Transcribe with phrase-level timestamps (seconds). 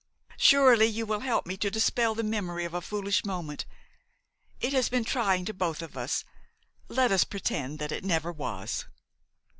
[0.39, 3.65] Surely you will help me to dispel the memory of a foolish moment.
[4.59, 6.23] It has been trying to both of us.
[6.87, 8.85] Let us pretend that it never was."